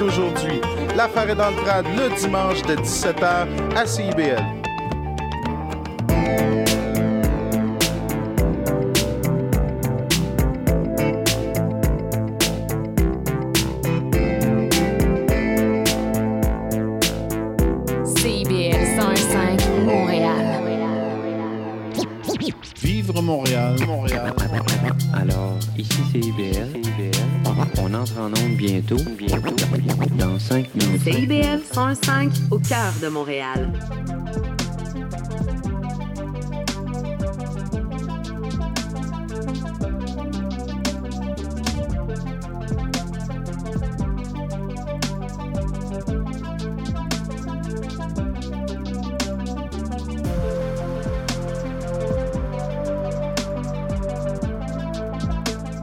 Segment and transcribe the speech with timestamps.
[0.00, 0.60] d'aujourd'hui.
[0.96, 4.59] L'affaire est dans le crâne le dimanche de 17h à CIBL.
[32.98, 33.70] de Montréal.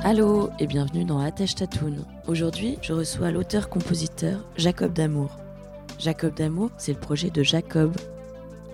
[0.04, 2.06] Allô et bienvenue dans Attache Tatoune.
[2.28, 5.47] Aujourd'hui, je reçois l'auteur-compositeur Jacob Damour.
[6.00, 7.96] Jacob d'amour, c'est le projet de Jacob.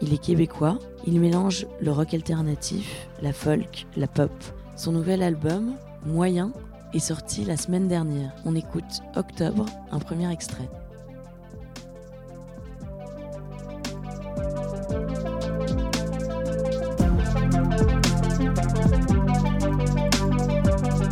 [0.02, 4.32] Il est québécois, il mélange le rock alternatif, la folk, la pop.
[4.76, 6.52] Son nouvel album, Moyen,
[6.94, 8.32] est sorti la semaine dernière.
[8.46, 8.84] On écoute
[9.16, 10.70] Octobre, un premier extrait.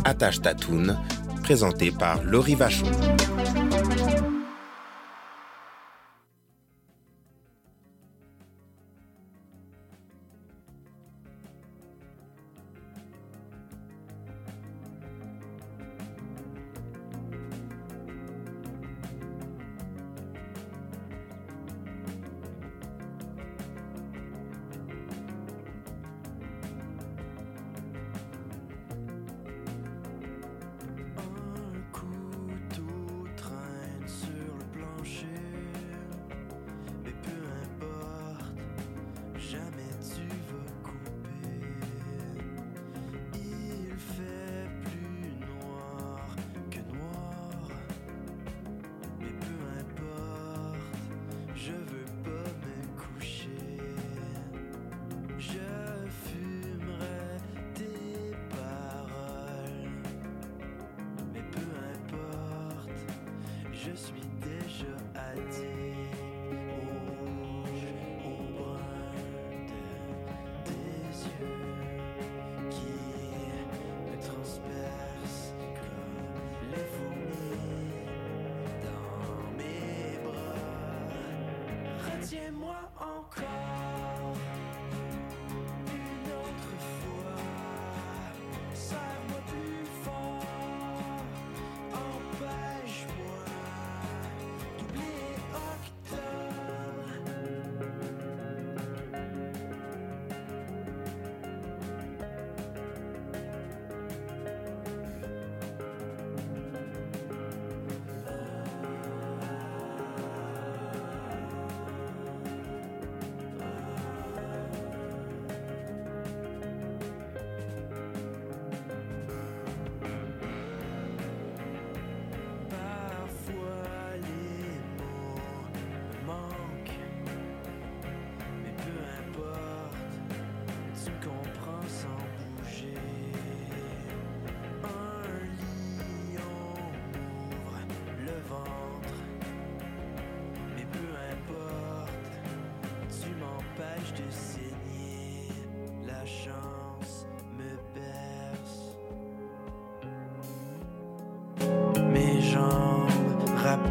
[0.04, 0.98] Attache Tatoune,
[1.42, 2.86] présenté par Laurie Vachon.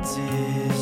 [0.04, 0.81] 自己。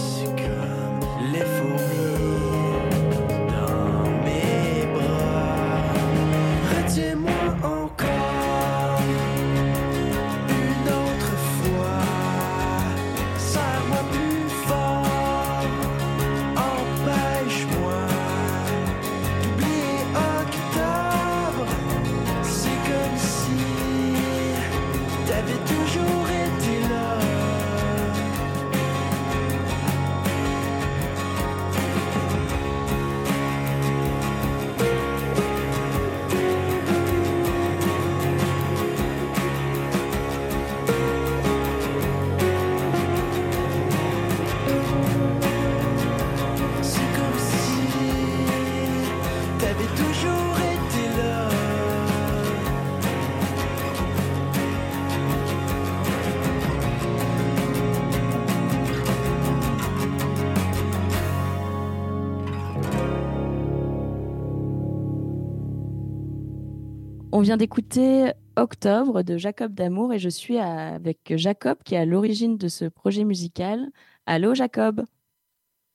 [67.39, 72.03] On vient d'écouter Octobre de Jacob Damour et je suis avec Jacob qui est à
[72.03, 73.91] l'origine de ce projet musical.
[74.25, 75.05] Allô Jacob?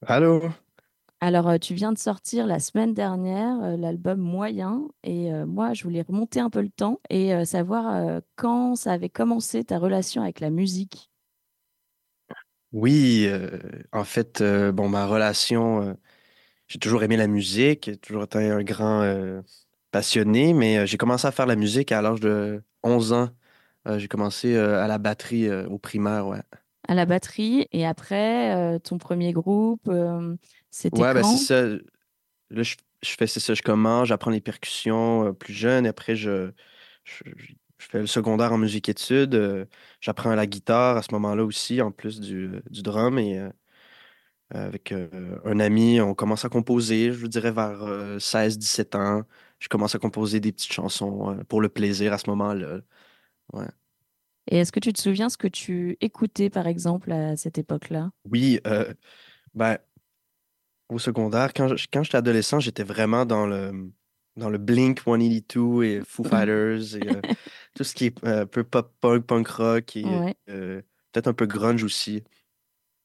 [0.06, 0.49] Allô?
[1.20, 5.75] Alors euh, tu viens de sortir la semaine dernière euh, l'album Moyen et euh, moi
[5.75, 9.64] je voulais remonter un peu le temps et euh, savoir euh, quand ça avait commencé
[9.64, 11.11] ta relation avec la musique?
[12.73, 13.29] Oui,
[13.93, 14.43] en fait,
[14.73, 15.94] bon, ma relation,
[16.69, 19.43] j'ai toujours aimé la musique, j'ai toujours été un grand
[19.94, 23.31] passionné, mais euh, j'ai commencé à faire la musique à l'âge de 11 ans.
[23.87, 26.41] Euh, j'ai commencé euh, à la batterie au primaire, ouais.
[26.88, 29.91] À la batterie et après ton premier groupe,
[30.70, 31.67] c'était Ouais, ben c'est ça.
[32.50, 36.50] Là, je, je fais ça, je commence, j'apprends les percussions plus jeune, et après, je,
[37.05, 37.25] je,
[37.85, 39.35] je fais le secondaire en musique-études.
[39.35, 39.67] euh,
[40.00, 43.50] j'apprends la guitare à ce moment-là aussi, en plus du, du drum, et euh,
[44.50, 47.85] avec euh, un ami, on commence à composer, je vous dirais vers
[48.19, 49.23] 16-17 ans.
[49.61, 52.81] Je commence à composer des petites chansons euh, pour le plaisir à ce moment-là.
[53.53, 53.67] Ouais.
[54.51, 58.11] Et est-ce que tu te souviens ce que tu écoutais par exemple à cette époque-là?
[58.25, 58.93] Oui, euh,
[59.55, 59.79] ben,
[60.89, 63.93] au secondaire, quand je- quand j'étais adolescent, j'étais vraiment dans le,
[64.37, 67.23] dans le Blink 182 et Foo Fighters et euh,
[67.75, 70.37] tout ce qui est euh, un peu pop-punk, punk rock et Ouais.
[70.47, 72.23] peut-être un peu grunge aussi.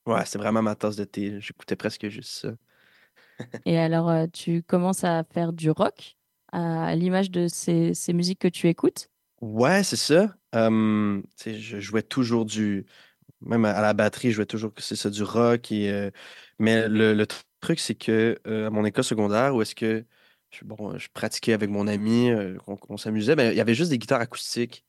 [0.08, 1.42] Ouais, c'est vraiment ma tasse de thé.
[1.42, 2.52] J'écoutais presque juste ça.
[3.66, 6.18] Et alors, tu commences à faire du rock?
[6.52, 9.10] À l'image de ces, musiques que tu écoutes?
[9.42, 10.36] Ouais, c'est ça.
[10.54, 12.86] Je jouais toujours du.
[13.42, 15.70] Même à la batterie, je jouais toujours que c'est ça, du rock.
[16.60, 17.26] Mais le,
[17.62, 20.06] truc, c'est que à mon école secondaire, où est-ce que
[20.52, 22.32] je, bon, je pratiquais avec mon ami,
[22.66, 24.86] qu'on s'amusait, ben, il y avait juste des guitares acoustiques.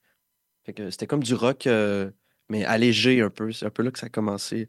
[0.66, 1.68] C'était comme du rock,
[2.48, 3.52] mais allégé un peu.
[3.52, 4.68] C'est un peu là que ça a commencé.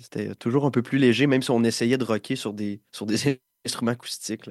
[0.00, 2.82] C'était toujours un peu plus léger, même si on essayait de rocker sur des,
[3.64, 4.50] instruments acoustiques.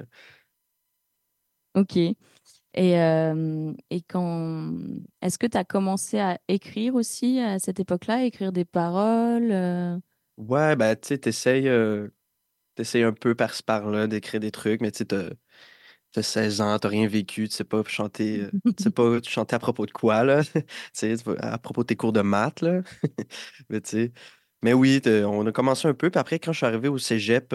[1.76, 1.96] Ok.
[1.96, 4.72] Et, euh, et quand...
[5.22, 9.98] Est-ce que tu as commencé à écrire aussi à cette époque-là, écrire des paroles euh,
[10.36, 12.08] Ouais, ben, tu sais, t'essayes, euh,
[12.74, 15.30] t'essayes un peu par-ci par-là d'écrire des trucs, mais tu sais, t'as,
[16.12, 19.56] t'as 16 ans, t'as rien vécu, tu sais pas chanter, euh, tu sais pas chanter
[19.56, 20.60] à propos de quoi, là, tu
[20.92, 22.82] sais, tu à propos de tes cours de maths, là,
[23.70, 24.12] mais tu sais,
[24.62, 27.54] mais oui, on a commencé un peu, puis après, quand je suis arrivé au cégep,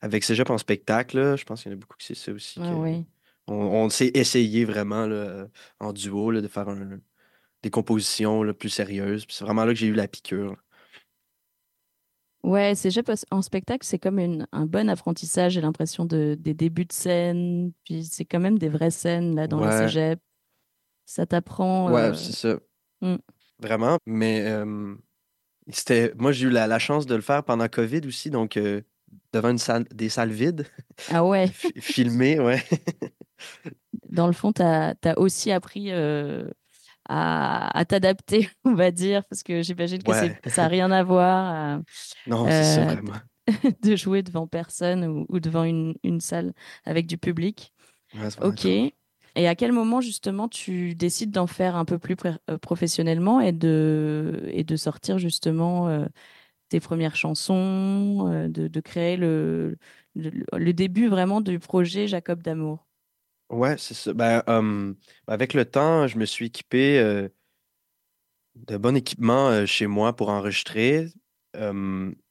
[0.00, 2.32] avec cégep en spectacle, là, je pense qu'il y en a beaucoup qui c'est ça
[2.32, 3.06] aussi, Ah que oui.
[3.48, 5.48] On, on s'est essayé vraiment, là,
[5.80, 7.00] en duo, là, de faire un-
[7.62, 10.56] des compositions, là, plus sérieuses, c'est vraiment là que j'ai eu la piqûre.
[12.42, 16.84] Ouais, cégep en spectacle, c'est comme une- un bon apprentissage, j'ai l'impression, de, des débuts
[16.86, 17.72] de scène.
[17.84, 19.86] Puis c'est quand même des vraies scènes là dans Ouais.
[19.86, 20.20] cégeps.
[21.06, 21.92] Ça t'apprend.
[21.92, 22.58] Ouais, euh, c'est ça.
[23.00, 23.16] Mm.
[23.60, 23.98] Vraiment.
[24.06, 24.94] Mais euh,
[25.70, 26.12] c'était.
[26.16, 28.82] Moi, j'ai eu la, la chance de le faire pendant COVID aussi, donc euh,
[29.32, 30.66] devant une salle, des salles vides,
[31.10, 32.62] Ah ouais, fi- filmées, ouais.
[34.08, 36.48] Dans le fond, tu as, aussi appris euh,
[37.08, 40.40] à, à t'adapter, on va dire, parce que j'imagine que Ouais.
[40.46, 41.82] ça n'a rien à voir euh,
[42.26, 43.12] Non, c'est Euh, vraiment.
[43.82, 46.52] de jouer devant personne ou, ou devant une, une salle
[46.84, 47.72] avec du public.
[48.14, 48.66] Ouais, Ok.
[49.34, 52.16] Et à quel moment, justement, tu décides d'en faire un peu plus
[52.60, 56.04] professionnellement et de, et de sortir, justement, euh,
[56.68, 59.76] tes premières chansons, euh, de, de créer le,
[60.14, 62.86] le, le début vraiment du projet Jacob d'amour?
[63.52, 64.12] Ouais, c'est ça.
[64.14, 64.42] Ben,
[65.26, 67.28] avec le temps, je me suis équipé euh,
[68.54, 71.08] de bon équipement euh, chez moi pour enregistrer.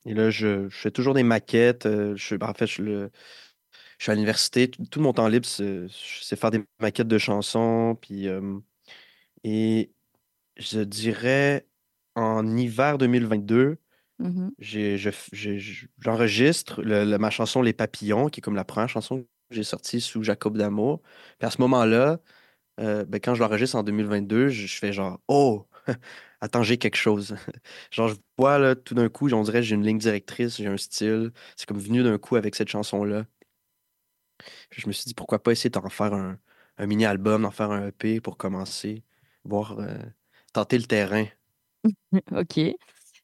[0.05, 1.87] Et là, je, je fais toujours des maquettes.
[2.15, 3.11] je, en fait, je, le,
[3.99, 4.69] je suis à l'université.
[4.69, 7.97] Tout, tout mon temps libre, c'est faire des maquettes de chansons.
[8.01, 8.27] Puis,
[9.43, 9.91] et
[10.57, 11.67] je dirais
[12.15, 13.77] en hiver 2022,
[14.19, 14.51] Mhm.
[14.59, 18.89] j'ai, je f- j'ai- je- j'enregistre ma chanson Les Papillons, qui est comme la première
[18.89, 21.01] chanson j'ai sortie sous Jacob Damour.
[21.39, 22.19] Puis à ce moment-là,
[22.79, 25.67] euh, ben, quand je l'enregistre en 2022, je, fais genre Oh,
[26.41, 27.35] attends, j'ai quelque chose.
[27.91, 30.77] genre, je vois là, tout d'un coup, on dirait j'ai une ligne directrice, j'ai un
[30.77, 31.31] style.
[31.55, 33.25] C'est comme venu d'un coup avec cette chanson-là.
[34.71, 36.37] Je me suis dit pourquoi pas essayer d'en faire un,
[36.79, 39.03] mini-album, d'en faire un EP pour commencer,
[39.43, 39.97] voir, euh,
[40.53, 41.25] tenter le terrain.
[42.31, 42.59] Ok.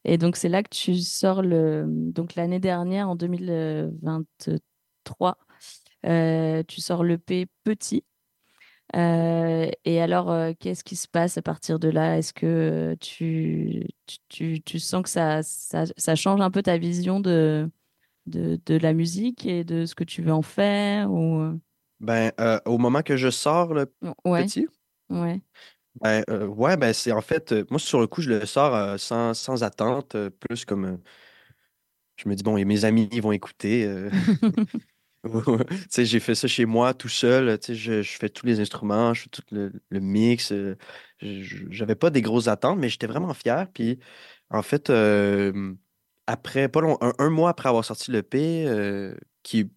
[0.07, 5.33] Et donc, c'est là que tu sors l'année dernière, en 2023, euh,
[6.03, 8.03] tu sors l'EP Petit.
[8.95, 12.17] Euh, et alors, euh, qu'est-ce qui se passe à partir de là?
[12.17, 13.85] Est-ce que euh, tu,
[14.29, 17.69] tu, tu- sens que ça, ça, ça change un peu ta vision de,
[18.27, 21.39] de, de la musique et de ce que tu veux en faire ou...
[21.41, 21.59] euh,
[21.99, 23.91] Ben, euh, au moment que je sors le
[24.25, 24.67] Ouais, petit,
[25.09, 25.41] ouais.
[26.01, 28.75] Ben, euh, ouais, ben c'est en fait, euh, moi sur le coup, je le sors
[28.75, 30.97] euh, sans, sans attente, euh, plus comme, euh,
[32.17, 33.85] je me dis, bon, et mes amis ils vont écouter.
[35.95, 37.57] j'ai fait ça chez moi tout seul.
[37.67, 40.51] Je, je fais tous les instruments, je fais tout le, le mix.
[40.51, 40.75] euh,
[41.21, 43.67] J'avais pas des grosses attentes, mais j'étais vraiment fier.
[43.73, 43.99] Puis,
[44.49, 45.73] en fait, euh,
[46.27, 49.71] après, pas long, un, un mois après avoir sorti le P, euh, qui,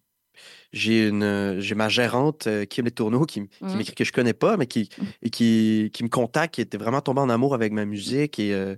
[0.73, 3.77] j'ai une, j'ai ma gérante, euh, Kim Les Tourneaux, qui, qui Mhm.
[3.77, 4.89] m'écrit que je connais pas, mais qui,
[5.21, 8.39] et qui, qui me contacte, qui était vraiment tombée en amour avec ma musique.
[8.39, 8.75] Et, euh,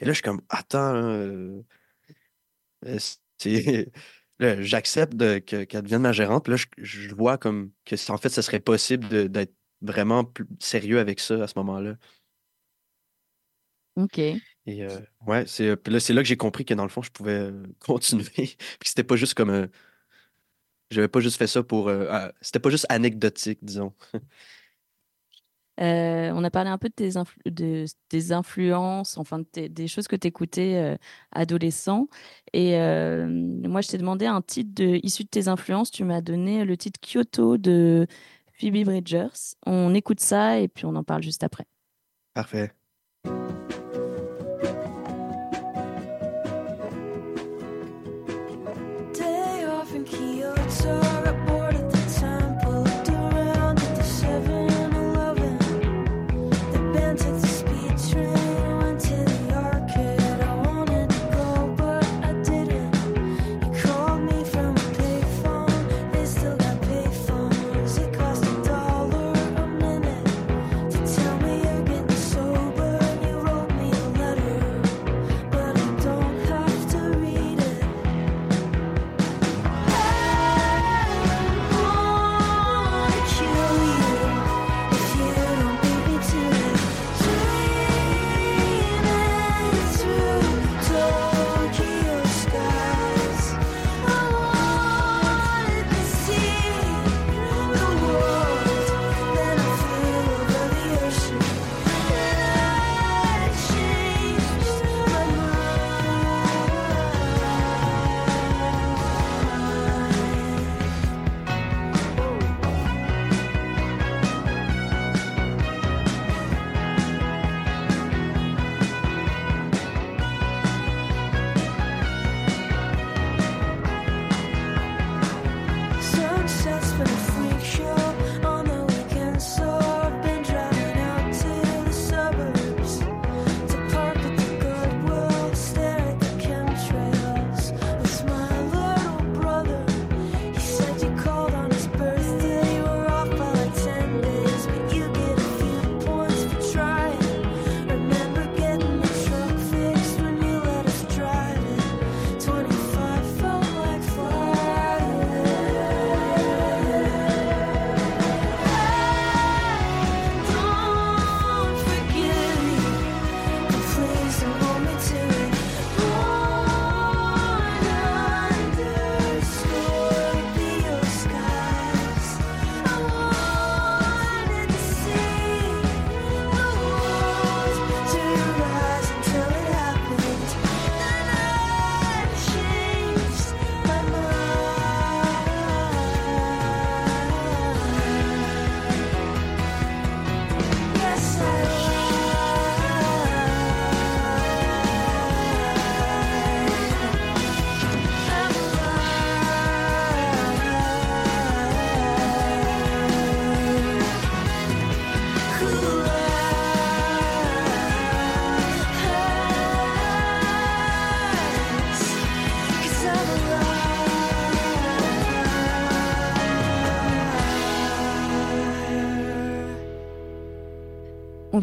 [0.00, 1.62] et là, je suis comme, attends, euh,
[3.38, 3.90] c'est-
[4.40, 6.44] j'accepte qu'elle devienne ma gérante.
[6.44, 10.46] Puis là, je, je vois comme que en fait, ce serait possible d'être vraiment plus
[10.60, 11.96] sérieux avec ça à ce moment-là.
[13.96, 14.18] Ok.
[14.66, 17.10] Et euh, ouais, c'est euh, là, là que j'ai compris que dans le fond, je
[17.10, 18.30] pouvais euh, continuer.
[18.34, 19.50] Puis c'était pas juste comme.
[19.50, 19.66] euh,
[20.90, 21.88] j'avais pas juste fait ça pour.
[21.88, 23.94] euh, ah, c'était pas juste anecdotique, disons.
[25.80, 30.06] Euh, on a parlé un peu de tes, influ- de tes influences, enfin des choses
[30.08, 30.96] que tu écoutais
[31.32, 32.08] adolescent.
[32.52, 35.90] Et euh, moi, je t'ai demandé un titre issu de tes influences.
[35.90, 38.06] Tu m'as donné le titre Kyoto de
[38.52, 39.56] Phoebe Bridgers.
[39.66, 41.66] On écoute ça et puis on en parle juste après.
[42.32, 42.72] Parfait.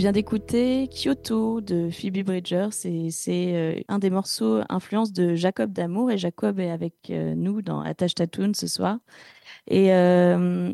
[0.01, 5.71] Vient d'écouter Kyoto de Phoebe Bridgers et c'est euh, un des morceaux influence de Jacob
[5.71, 8.97] Damour et Jacob est avec euh, nous dans Attache Tatoon ce soir.
[9.67, 10.73] Et euh,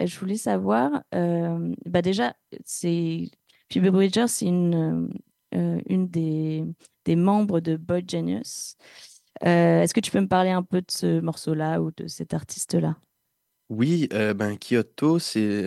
[0.00, 3.30] je voulais savoir, bah déjà, c'est
[3.72, 5.10] Phoebe Bridgers, c'est une,
[5.50, 6.62] une des,
[7.04, 8.76] des membres de Boy Genius.
[9.40, 12.96] Est-ce que tu peux me parler un peu de ce morceau-là ou de cet artiste-là?
[13.70, 15.64] Oui, ben Kyoto, c'est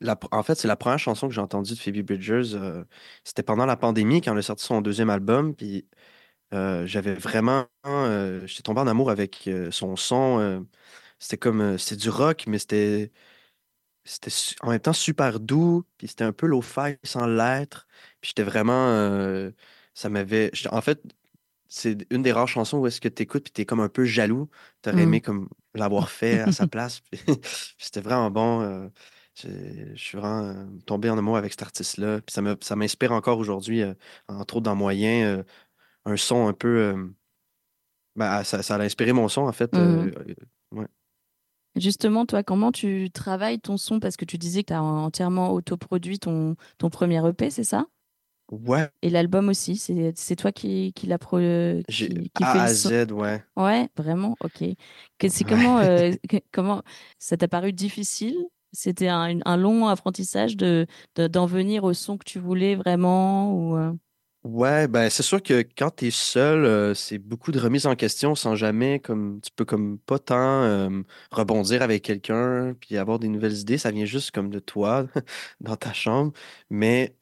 [0.00, 2.54] la, en fait c'est la première chanson que j'ai entendue de Phoebe Bridgers.
[2.54, 2.84] euh,
[3.24, 5.88] c'était pendant la pandémie quand elle a sorti son deuxième album, puis
[6.54, 10.66] euh, j'avais vraiment, euh, j'étais tombé en amour avec son son.
[11.20, 13.12] c'était comme, c'était du rock, mais c'était,
[14.04, 14.30] c'était
[14.62, 17.86] en même temps super doux, puis c'était un peu lo-fi sans l'être.
[18.20, 19.50] Puis j'étais vraiment,
[19.94, 21.02] ça m'avait, en fait,
[21.68, 23.88] c'est une des rares chansons où est-ce que tu écoutes puis tu es comme un
[23.90, 24.48] peu jaloux.
[24.82, 25.04] Tu aurais Mm.
[25.04, 27.00] aimé comme l'avoir fait à sa place.
[27.12, 27.20] puis
[27.78, 28.90] C'était vraiment bon.
[29.42, 32.20] Je suis vraiment euh, tombé en amour avec cet artiste-là.
[32.22, 33.94] Puis ça me- ça m'inspire encore aujourd'hui, euh,
[34.28, 35.44] entre autres dans Moyen, euh,
[36.06, 37.12] un son un peu.
[38.16, 39.78] ben, ça, ça a inspiré mon son, en fait.
[39.78, 40.10] Euh,
[40.74, 40.86] euh,
[41.76, 44.00] Justement, toi, comment tu travailles ton son?
[44.00, 47.86] Parce que tu disais que tu as entièrement autoproduit ton, ton premier EP, c'est ça?
[48.50, 51.38] Ouais, Et l'album aussi, c'est c'est toi qui, qui l'a pro,
[51.90, 52.92] qui, j'ai qui A fait à le son?
[53.06, 53.44] Z, ouais.
[53.56, 54.64] Ouais, vraiment, ok.
[55.28, 55.46] C'est Ouais.
[55.46, 56.12] comment, euh,
[56.52, 56.82] comment
[57.18, 58.36] ça t'a paru difficile?
[58.72, 63.76] C'était un, long apprentissage de, de- d'en venir au son que tu voulais vraiment ou
[63.76, 63.92] euh,
[64.44, 67.96] Ouais, ben c'est sûr que quand tu es seul, euh, c'est beaucoup de remise en
[67.96, 70.88] question sans jamais comme tu peux comme pas tant
[71.32, 75.06] rebondir avec quelqu'un puis avoir des nouvelles idées, ça vient juste comme de toi
[75.60, 76.32] dans ta chambre.
[76.70, 77.16] Mais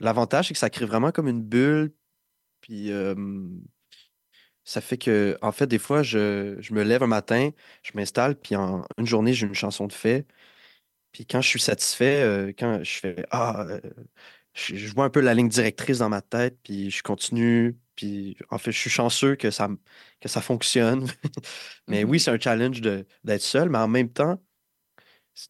[0.00, 1.92] l'avantage, c'est que ça crée vraiment comme une bulle,
[2.60, 2.90] puis
[4.64, 7.50] ça fait que, en fait, des fois, je, je me lève un matin,
[7.82, 10.26] je m'installe, puis en une journée, j'ai une chanson de fait.
[11.12, 13.80] Puis quand je suis satisfait, euh, quand je fais Ah, euh,
[14.54, 17.78] je, je vois un peu la ligne directrice dans ma tête, puis je continue.
[17.96, 19.68] Puis en fait, je suis chanceux que ça,
[20.20, 21.06] que ça fonctionne.
[21.88, 24.40] Mais oui, c'est un challenge d'être seul, mais en même temps,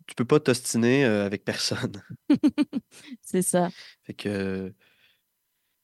[0.06, 2.02] tu peux pas t'ostiner euh, avec personne.
[3.22, 3.70] c'est ça.
[4.04, 4.74] Fait que,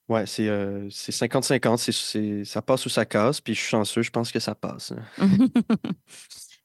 [0.09, 3.69] ouais, c'est euh, c'est 50-50, c'est, c'est- ça passe ou ça casse, puis je suis
[3.71, 4.93] chanceux, je pense que ça passe.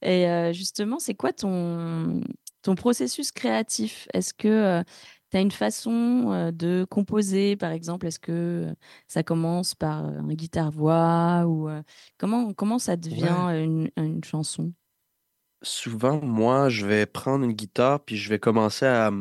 [0.01, 2.21] Et euh, justement, c'est quoi ton,
[2.61, 4.07] ton processus créatif?
[4.13, 4.83] Est-ce que
[5.31, 8.07] tu as une façon euh, de composer, par exemple?
[8.07, 8.31] Est-ce que
[8.71, 8.73] euh,
[9.07, 11.81] ça commence par euh, un guitare-voix ou euh,
[12.17, 13.47] comment, comment ça devient Ouais.
[13.63, 14.73] une, une chanson?
[15.63, 19.11] Souvent, moi, je vais prendre une guitare, puis je vais commencer à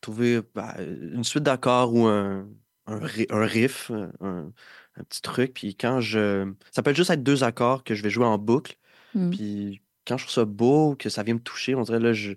[0.00, 2.48] trouver bah, une suite d'accords ou un,
[2.90, 4.52] un, ri- un riff, un,
[4.96, 5.54] un petit truc.
[5.54, 6.52] Puis quand je.
[6.72, 8.76] Ça peut juste être deux accords que je vais jouer en boucle.
[9.14, 9.30] Mm.
[9.30, 12.32] Puis quand je trouve ça beau, que ça vient me toucher, on dirait là, je,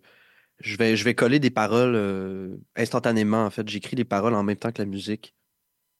[0.60, 3.46] je vais, je vais coller des paroles euh, instantanément.
[3.46, 5.36] En fait, j'écris des paroles en même temps que la musique.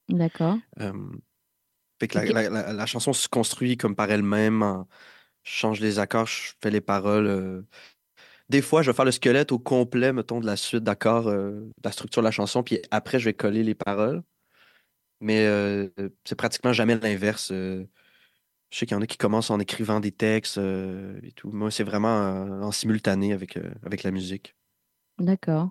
[0.08, 0.56] D'accord.
[0.80, 0.92] Euh,
[2.00, 2.30] fait que la, Ok.
[2.32, 4.62] la- la- la chanson se construit comme par elle-même.
[4.62, 4.86] en-
[5.42, 7.26] Je change les accords, je fais les paroles.
[7.26, 7.62] euh.
[8.50, 11.50] Des fois, je vais faire le squelette au complet, mettons, de la suite d'accords, euh,
[11.60, 14.22] de la structure de la chanson, puis après, je vais coller les paroles.
[15.24, 15.88] Mais euh,
[16.24, 17.50] c'est pratiquement jamais l'inverse.
[17.52, 17.86] euh.
[18.70, 21.50] Je sais qu'il y en a qui commencent en écrivant des textes euh, et tout.
[21.52, 22.08] Moi, c'est vraiment
[22.62, 24.56] en simultané avec, avec la musique.
[25.18, 25.70] D'accord.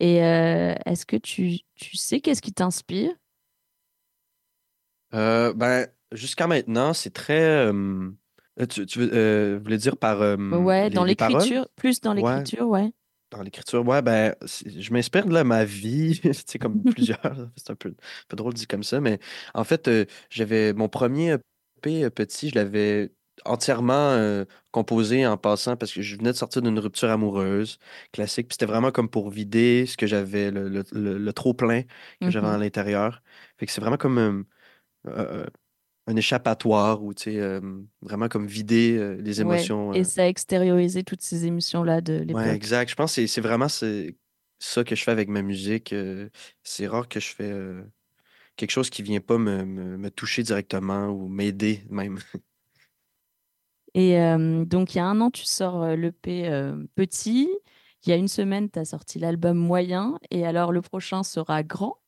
[0.00, 3.12] Et est-ce que tu, tu sais qu'est-ce qui t'inspire?
[5.12, 7.70] Ben, jusqu'à maintenant, c'est très.
[8.68, 12.16] tu, tu veux, voulais dire par Ouais, les, dans l'écriture, plus dans Ouais.
[12.16, 12.92] l'écriture, ouais.
[13.30, 17.20] Dans l'écriture, ouais, ben, je m'inspire de là, ma vie, c'est comme plusieurs,
[17.56, 17.94] c'est un peu, un
[18.28, 19.20] peu drôle dit comme ça, mais
[19.54, 23.12] en fait, euh, j'avais mon premier EP euh, petit, je l'avais
[23.44, 27.78] entièrement euh, composé en passant parce que je venais de sortir d'une rupture amoureuse
[28.12, 31.82] classique, puis c'était vraiment comme pour vider ce que j'avais, le, le- le- le trop-plein
[32.20, 33.22] que j'avais à l'intérieur.
[33.58, 34.44] Fait que c'est vraiment comme
[35.08, 35.46] euh,
[36.10, 37.60] un échappatoire ou, tu sais, euh,
[38.02, 39.40] vraiment comme vider euh, les Ouais.
[39.40, 39.92] émotions.
[39.92, 42.54] Et euh, ça a extériorisé toutes ces émotions-là de Ouais, l'époque.
[42.54, 42.88] exact.
[42.90, 45.92] Je pense que c'est vraiment ça que je fais avec ma musique.
[45.92, 46.28] euh,
[46.62, 47.52] c'est rare que je fais
[48.56, 52.18] quelque chose qui vient pas me, me- me toucher directement ou m'aider même.
[53.94, 54.16] Et
[54.66, 56.48] donc, il y a un an, tu sors l'EP
[56.94, 57.48] Petit.
[58.04, 60.18] Il y a une semaine, tu as sorti l'album Moyen.
[60.30, 61.98] Et alors, le prochain sera Grand?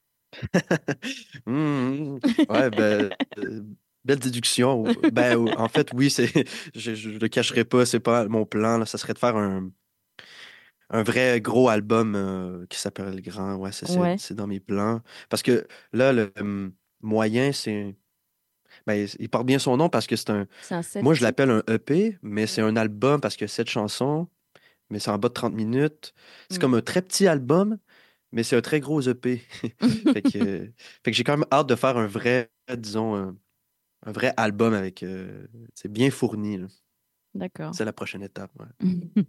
[1.46, 2.20] Hum, hum.
[2.48, 3.14] Ouais, ben,
[4.04, 4.84] belle déduction.
[5.12, 6.30] Ben, en fait, oui, c'est,
[6.74, 8.78] je, je le cacherai pas, c'est pas mon plan.
[8.78, 9.70] Là, ça serait de faire un,
[10.90, 13.56] un vrai gros album euh, qui s'appelle Grand.
[13.56, 14.16] Ouais, c'est c'est- Ouais.
[14.18, 15.00] c'est dans mes plans.
[15.28, 16.32] Parce que là, le
[17.00, 17.94] moyen, c'est.
[18.86, 20.46] Ben, il porte bien son nom parce que c'est un.
[21.02, 24.28] Moi, je l'appelle un EP, mais c'est un album parce que sept chansons,
[24.90, 26.14] mais c'est en bas de 30 minutes.
[26.50, 26.60] C'est Mm.
[26.60, 27.78] comme un très petit album,
[28.32, 29.38] mais c'est un très gros EP.
[30.14, 30.66] fait que, euh,
[31.04, 33.36] fait que j'ai quand même hâte de faire un vrai, disons,
[34.04, 35.02] un, vrai album avec.
[35.02, 36.58] euh, c'est bien fourni.
[37.34, 37.74] D'accord.
[37.74, 38.50] C'est la prochaine étape.
[38.58, 38.90] ouais.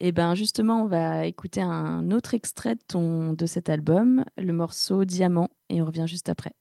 [0.00, 4.52] Et ben justement, on va écouter un autre extrait de, ton, de cet album, le
[4.52, 6.52] morceau Diamant, et on revient juste après.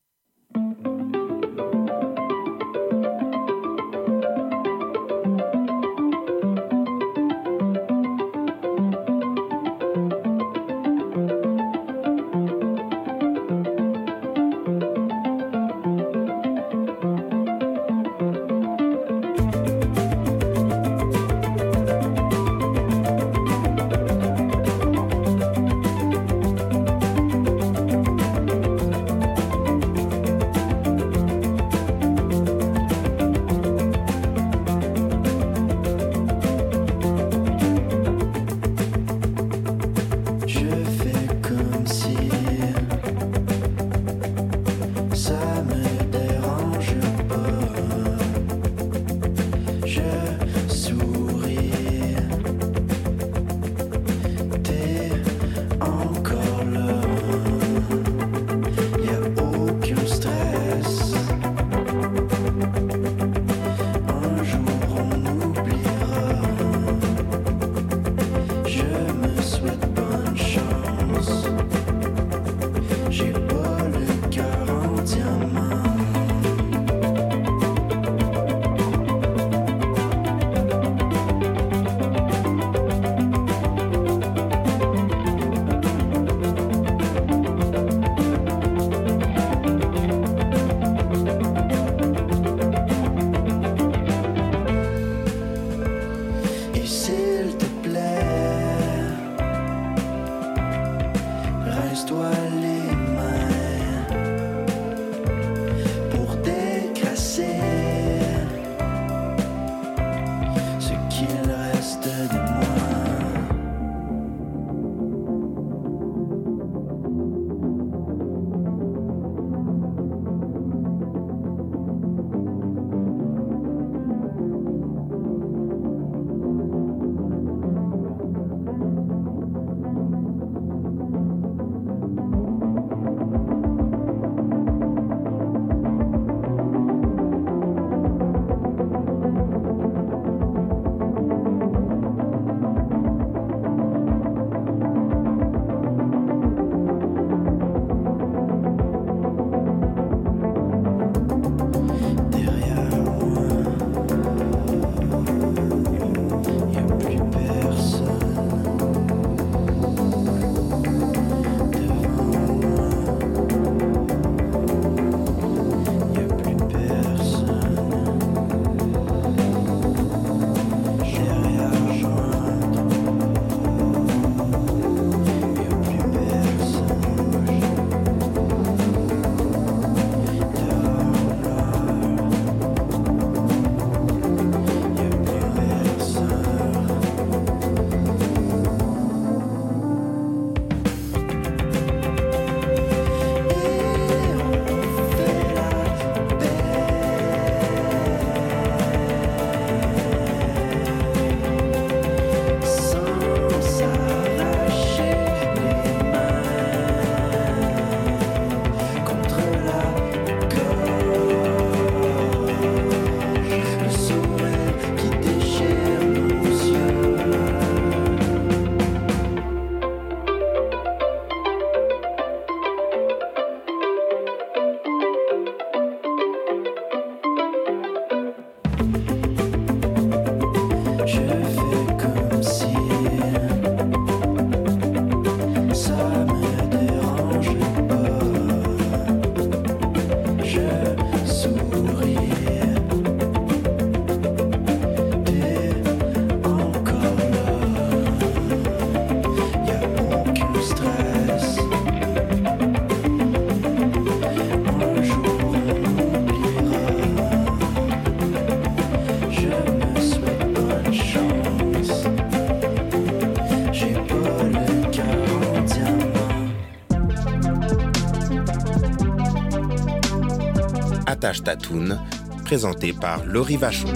[271.34, 272.00] Tatoune,
[272.44, 273.88] présenté par Laurie Vachon.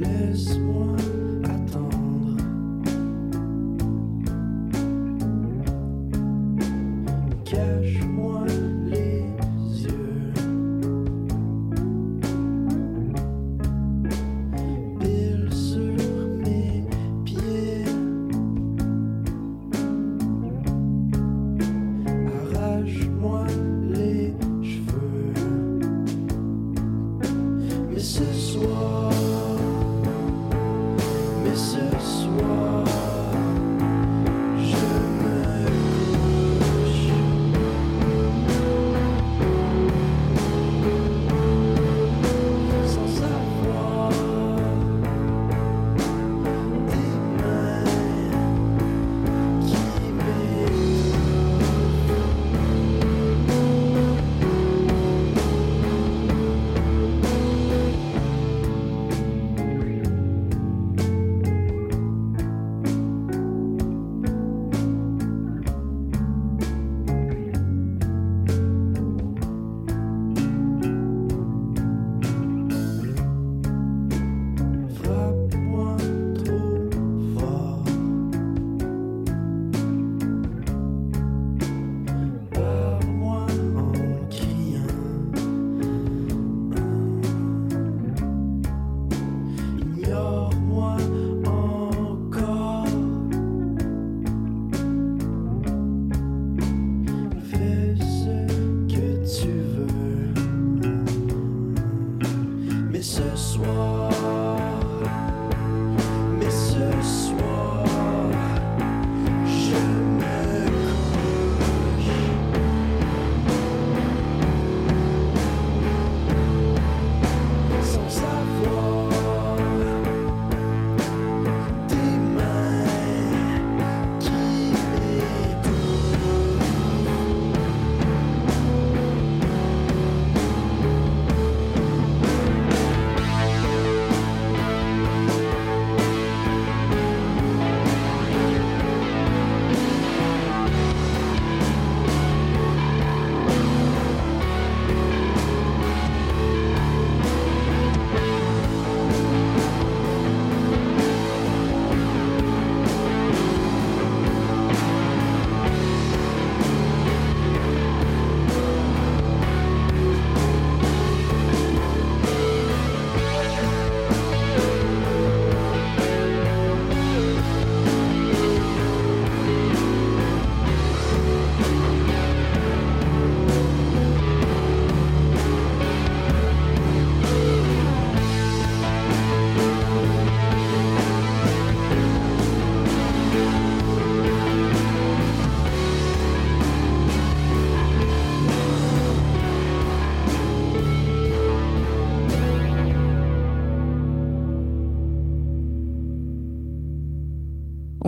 [0.00, 1.19] This one.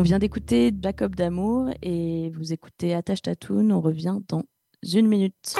[0.02, 3.70] On vient d'écouter Jacob d'amour et vous écoutez Attache Tatoune.
[3.70, 4.42] On revient dans
[4.82, 5.54] une minute.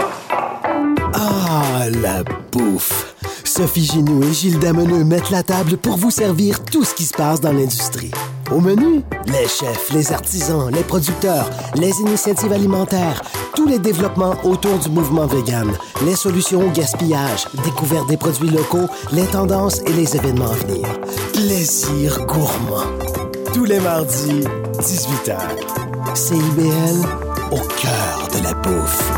[1.14, 3.14] Ah, la bouffe!
[3.44, 7.14] Sophie Ginou et Gilles Dameneux mettent la table pour vous servir tout ce qui se
[7.14, 8.10] passe dans l'industrie.
[8.50, 13.22] Au menu, les chefs, les artisans, les producteurs, les initiatives alimentaires,
[13.54, 15.70] tous les développements autour du mouvement vegan,
[16.04, 20.88] les solutions au gaspillage, découverte des produits locaux, les tendances et les événements à venir.
[21.32, 23.21] Plaisir gourmand.
[23.54, 24.44] Tous les mardis,
[24.78, 25.36] 18h.
[26.14, 27.06] CIBL,
[27.50, 29.12] au cœur de la bouffe.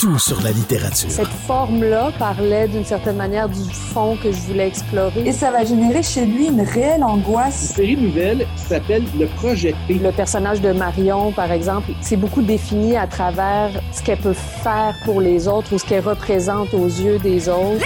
[0.00, 1.10] Tout sur la littérature.
[1.10, 5.26] Cette forme-là parlait d'une certaine manière du fond que je voulais explorer.
[5.26, 7.70] Et ça va générer chez lui une réelle angoisse.
[7.70, 9.94] Une série nouvelle qui s'appelle Le Projet P.
[9.94, 14.94] Le personnage de Marion, par exemple, c'est beaucoup défini à travers ce qu'elle peut faire
[15.04, 17.84] pour les autres ou ce qu'elle représente aux yeux des autres.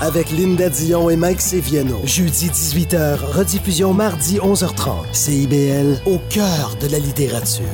[0.00, 2.00] Avec Linda Dion et Mike Seviano.
[2.04, 5.12] Jeudi 18h, rediffusion mardi 11h30.
[5.12, 7.64] CIBL, au cœur de la littérature.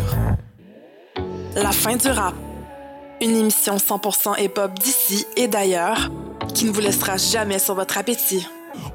[1.54, 2.34] La fin du rap.
[3.20, 6.10] Une émission 100% hip-hop d'ici et d'ailleurs
[6.54, 8.46] qui ne vous laissera jamais sur votre appétit.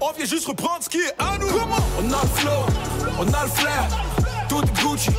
[0.02, 1.48] On vient juste reprendre ce qui est à nous.
[1.48, 2.52] On a le flow,
[3.20, 3.88] on a le flair.
[4.50, 5.10] Tout est Gucci,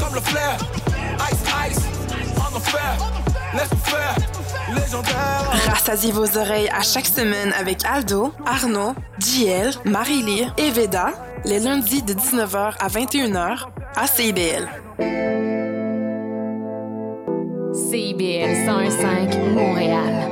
[0.00, 0.56] comme le flair.
[1.30, 1.38] Ice,
[1.70, 1.82] ice,
[2.36, 2.96] en enfer.
[3.54, 4.16] Laisse nous faire,
[4.74, 5.50] légendaire.
[5.68, 11.12] Rassasiez vos oreilles à chaque semaine avec Aldo, Arnaud, JL, Marie-Lee et Veda,
[11.44, 14.68] les lundis de 19h à 21h à CIBL.
[17.72, 20.28] CIBL 101.5 Montréal.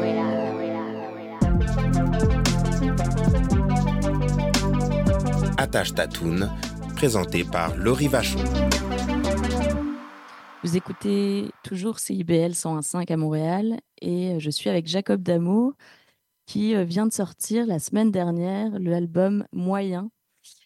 [5.59, 6.51] Attache ta toune,
[6.97, 8.39] présenté par Laurie Vachon.
[10.67, 15.75] Vous écoutez toujours CIBL 101.5 à Montréal et euh, je suis avec Jacob Damour
[16.45, 20.11] qui euh, vient de sortir la semaine dernière l'album Moyen.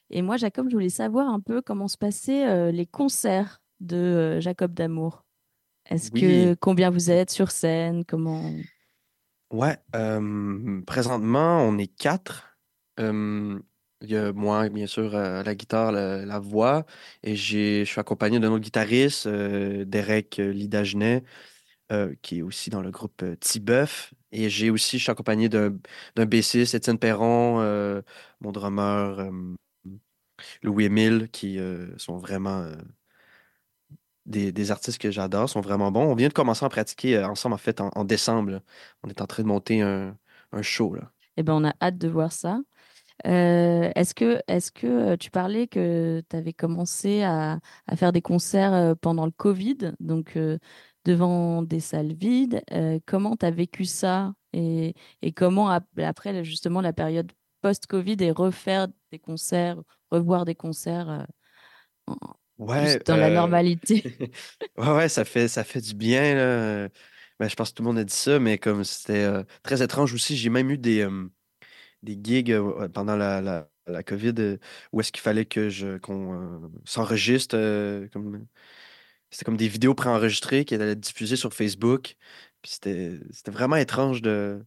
[0.09, 4.41] Et moi, Jacob, je voulais savoir un peu comment se passaient euh, les concerts de
[4.41, 5.23] Jacob Damour.
[5.91, 8.07] Est-ce que combien vous êtes sur scène?
[8.07, 8.55] Comment
[9.53, 12.57] Ouais, euh, présentement, on est quatre.
[13.01, 13.61] Euh,
[14.03, 16.87] il y a moi, bien sûr, euh, la guitare, la, voix,
[17.23, 21.25] et je suis accompagné d'un autre guitariste, euh, Derek euh, Lidagenet,
[22.23, 24.15] qui est aussi dans le groupe Tibeuf.
[24.33, 25.77] Et j'ai aussi, je suis accompagné d'un,
[26.17, 27.61] bassiste, Étienne Perron,
[28.41, 29.29] mon drummer,
[30.63, 31.59] Louis-Émile, qui
[31.97, 32.65] sont vraiment
[34.25, 36.05] des, des artistes que j'adore, sont vraiment bons.
[36.05, 38.61] On vient de commencer à pratiquer ensemble, en fait, en, décembre.
[39.03, 40.17] On est en train de monter un,
[40.53, 41.11] un show, là.
[41.37, 42.61] Eh ben, on a hâte de voir ça.
[43.27, 48.13] Euh, est-ce que, est-ce que euh, tu parlais que tu avais commencé à, à faire
[48.13, 50.59] des concerts euh, pendant le Covid, donc euh,
[51.05, 52.63] devant des salles vides.
[52.73, 57.31] Euh, comment tu as vécu ça et, et comment, ap- après justement la période
[57.63, 59.77] post-Covid, et refaire des concerts,
[60.11, 61.27] revoir des concerts
[62.07, 62.17] en-
[62.59, 64.05] Ouais, dans la normalité?
[64.77, 66.89] Ouais, ouais, ça fait, ça fait du bien, là.
[67.39, 69.29] Ben, je pense que tout le monde a dit ça, mais comme c'était
[69.63, 71.07] très étrange aussi, j'ai même eu des,
[72.03, 72.57] des gigs
[72.95, 74.59] pendant la, la, COVID
[74.93, 77.57] où est-ce qu'il fallait que je qu'on s'enregistre
[78.13, 78.47] comme
[79.31, 82.17] c'était comme des vidéos préenregistrées qui allaient être diffusées sur Facebook.
[82.63, 84.65] Puis c'était c'était vraiment étrange de.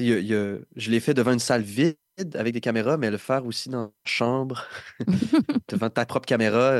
[0.00, 1.96] y a- y a- je l'ai fait devant une salle vide
[2.34, 4.66] avec des caméras, mais le faire aussi dans la chambre,
[5.68, 6.74] devant ta propre caméra,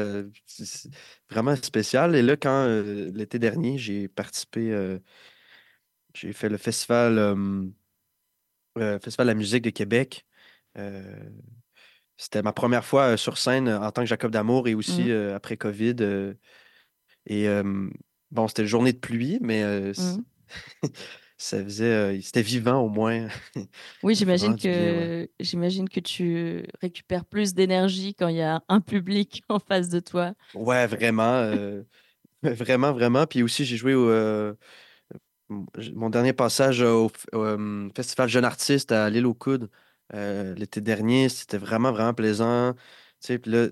[0.46, 0.90] c'est
[1.30, 2.14] vraiment spécial.
[2.16, 2.66] Et là, quand
[3.14, 4.98] l'été dernier, j'ai participé,
[6.14, 7.18] j'ai fait le festival,
[8.76, 10.26] festival de la musique de Québec.
[10.78, 11.30] Euh,
[12.16, 15.10] c'était ma première fois euh, sur scène euh, en tant que Jacob Damour et aussi
[15.10, 15.96] euh, après COVID.
[16.00, 16.34] euh,
[17.26, 17.88] et euh,
[18.30, 20.24] bon, c'était une journée de pluie, mais euh, Mhm.
[21.38, 23.28] ça faisait, euh, c'était vivant au moins.
[24.02, 24.58] Oui, j'imagine ouais.
[24.58, 29.88] que j'imagine que tu récupères plus d'énergie quand il y a un public en face
[29.88, 30.32] de toi.
[30.54, 31.34] Ouais, vraiment.
[31.34, 31.82] euh,
[32.42, 33.26] vraiment, vraiment.
[33.26, 34.08] Puis aussi, j'ai joué au.
[34.08, 34.54] euh,
[35.94, 39.70] mon dernier passage au, euh, Festival Jeune Artiste à l'île aux Coudes
[40.14, 41.28] euh, l'été dernier.
[41.28, 42.74] C'était vraiment, vraiment plaisant.
[42.74, 42.80] Tu
[43.20, 43.68] sais, là,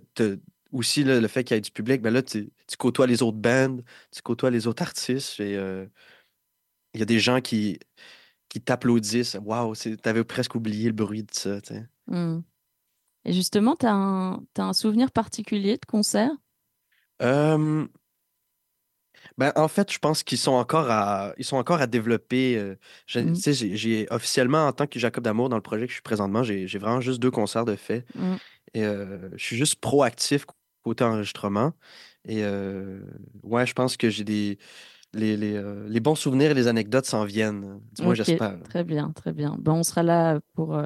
[0.73, 3.23] aussi, là, le fait qu'il y ait du public, ben là, tu, tu côtoies les
[3.23, 3.79] autres bands,
[4.11, 5.41] tu côtoies les autres artistes.
[5.41, 5.87] Et euh,
[6.95, 7.79] il y a des gens qui,
[8.49, 9.37] qui t'applaudissent.
[9.43, 11.61] Waouh, t'avais presque oublié le bruit de ça.
[11.61, 11.87] tu sais.
[12.07, 12.41] Hmm.
[13.25, 16.31] Et justement, tu as un, t'as un souvenir particulier de concert?
[17.21, 17.87] Euh,
[19.39, 22.59] ben, en fait, je pense qu'ils sont encore à, ils sont encore à développer.
[22.59, 22.75] euh,
[23.07, 23.35] j'ai- Mm.
[23.37, 26.03] sais, j'ai j'ai- officiellement, en tant que Jacob Damour, dans le projet que je suis
[26.03, 28.05] présentement, j'ai j'ai vraiment juste deux concerts de fait.
[28.15, 28.35] Mm.
[28.75, 30.45] Et euh, je suis juste proactif
[30.83, 31.73] côté enregistrement.
[32.27, 33.01] Et euh,
[33.43, 34.59] ouais, je pense que j'ai des.
[35.15, 37.81] Les, les, les bons souvenirs et les anecdotes s'en viennent.
[37.97, 38.61] Du moins, Ok, j'espère.
[38.65, 39.57] Très bien, très bien.
[39.59, 40.79] Ben, on sera là pour,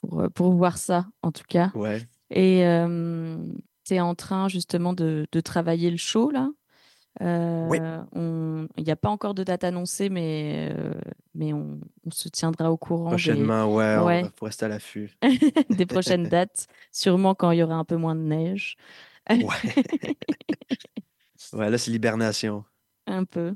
[0.00, 1.70] pour, pour voir ça, en tout cas.
[1.74, 2.00] Ouais.
[2.30, 2.64] Et
[3.84, 6.48] tu es en train justement de, de travailler le show, là?
[7.18, 7.78] Oui.
[7.80, 10.94] Euh, on- Il n'y a pas encore de date annoncée, mais, euh,
[11.34, 14.22] mais on, on se tiendra au courant des- Prochainement, ouais, on Ouais.
[14.22, 15.10] va faut rester à l'affût.
[15.70, 18.76] des prochaines dates, sûrement quand il y aura un peu moins de neige.
[21.52, 22.64] Ouais, là, c'est l'hibernation.
[23.06, 23.54] Un peu.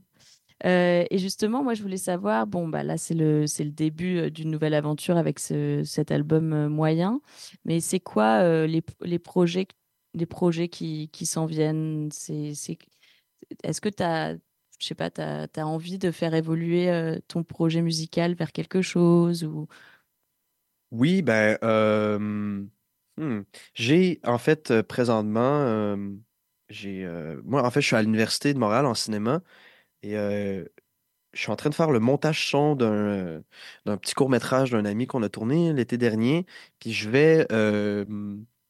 [0.64, 4.30] Euh, et justement, moi, je voulais savoir, bon, bah là, c'est le, c'est le début
[4.30, 7.20] d'une nouvelle aventure avec ce, cet album moyen,
[7.64, 9.66] mais c'est quoi les, les projets,
[10.14, 12.08] les projets qui, qui s'en viennent?
[12.12, 12.78] C'est, c'est,
[13.62, 14.34] est-ce que tu as,
[14.78, 19.44] je sais pas, as, envie de faire évoluer euh, ton projet musical vers quelque chose
[19.44, 19.68] ou...
[20.90, 22.18] Oui, ben, euh,
[23.16, 23.42] hmm,
[23.74, 25.96] j'ai en fait euh, présentement,
[26.68, 29.42] j'ai, euh, moi en fait, je suis à l'Université de Montréal en cinéma
[30.02, 33.42] et je suis en train de faire le montage son d'un
[33.98, 36.46] petit court-métrage d'un ami qu'on a tourné l'été dernier.
[36.80, 37.46] Puis je vais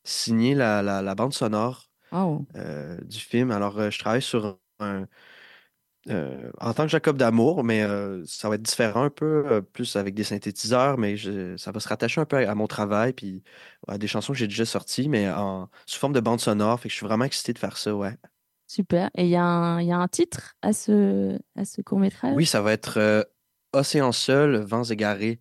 [0.05, 2.47] signer la, la- la bande sonore Oh.
[2.57, 3.51] euh, du film.
[3.51, 5.07] Alors, euh, je travaille sur un.
[6.11, 9.61] euh, en tant que Jacob d'Amour, mais euh, ça va être différent un peu, euh,
[9.63, 12.67] plus avec des synthétiseurs, mais je- ça va se rattacher un peu à, à mon
[12.67, 13.43] travail, puis
[13.89, 16.79] à des chansons que j'ai déjà sorties, mais en, sous forme de bande sonore.
[16.81, 18.17] Fait que je suis vraiment excité de faire ça, ouais.
[18.67, 19.11] Super.
[19.15, 22.35] Et il y, a un- il y a un titre à ce, à ce court-métrage?
[22.35, 23.29] Oui, ça va être
[23.73, 25.41] Océan seul, vents égarés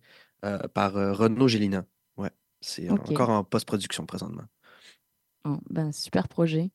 [0.74, 1.84] par Renaud Gélina.
[2.16, 2.30] Ouais,
[2.60, 4.44] c'est encore en post-production présentement.
[5.44, 6.70] Oh, ben, super projet.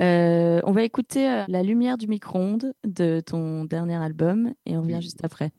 [0.00, 4.82] Euh, on va écouter euh, La lumière du micro-ondes de ton dernier album et on
[4.82, 5.52] revient juste après.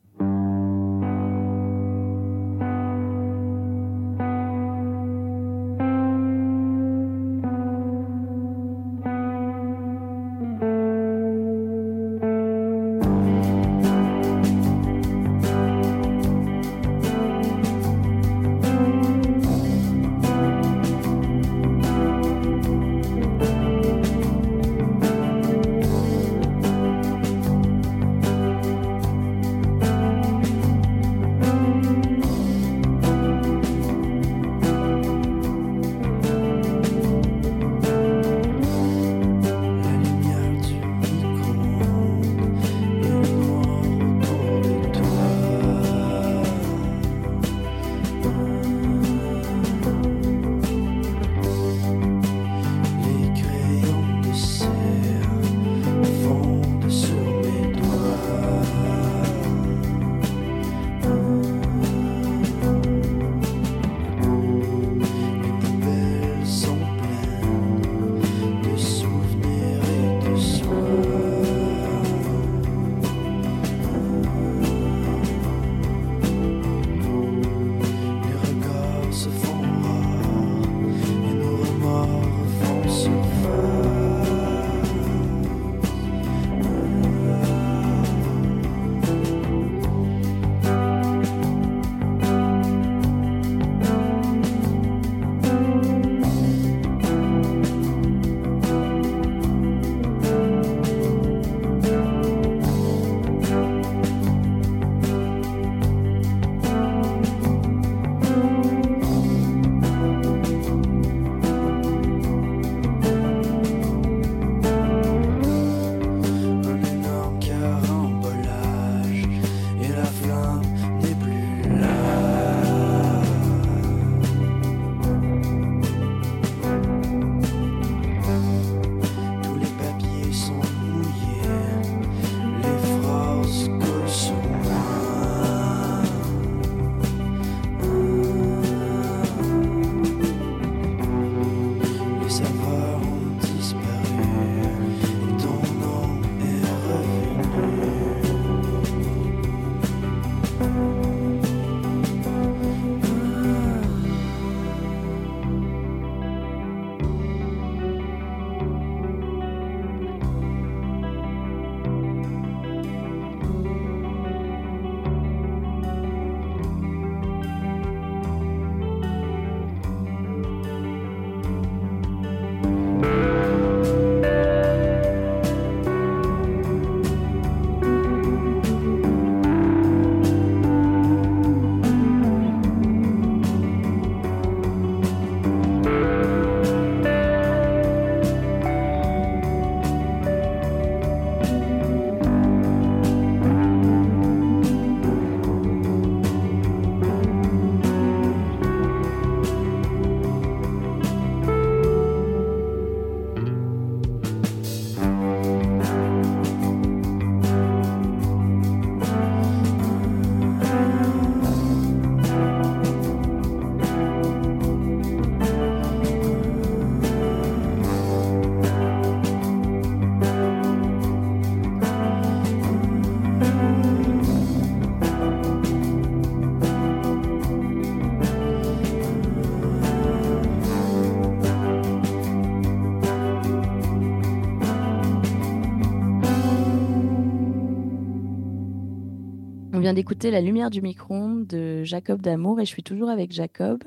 [239.84, 243.84] Vient d'écouter La lumière du micro-ondes de Jacob Damour et je suis toujours avec Jacob.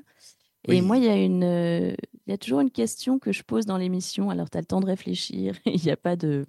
[0.67, 1.95] Et moi, il y a une, euh,
[2.27, 4.29] il y a toujours une question que je pose dans l'émission.
[4.29, 5.55] Alors, tu as le temps de réfléchir.
[5.65, 6.45] Il n'y a pas de,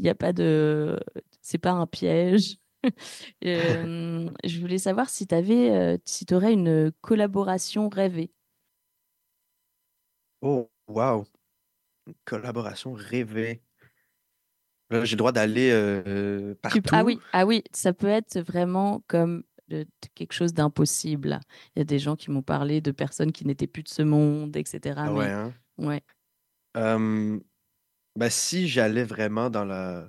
[0.00, 0.98] il y a pas de,
[1.40, 2.56] c'est pas un piège.
[3.44, 8.32] Euh, je voulais savoir si tu avais, si tu aurais une collaboration rêvée.
[10.40, 11.26] Oh, wow.
[12.06, 13.60] Une collaboration rêvée.
[14.90, 16.80] J'ai le droit d'aller euh, partout.
[16.92, 21.38] Ah oui, ah oui, ça peut être vraiment comme de- de quelque chose d'impossible.
[21.76, 24.02] Il y a des gens qui m'ont parlé de personnes qui n'étaient plus de ce
[24.02, 24.94] monde, etc.
[24.98, 25.54] Ah mais- ouais, hein?
[25.78, 26.02] ouais.
[26.76, 27.38] Euh,
[28.16, 30.08] ben, si j'allais vraiment dans la